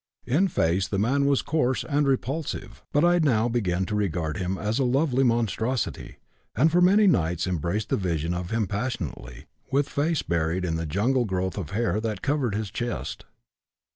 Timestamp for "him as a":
4.37-4.83